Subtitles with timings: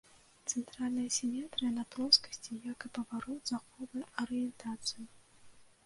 [0.51, 5.05] Цэнтральная сіметрыя на плоскасці, як і паварот, захоўвае арыентацыю.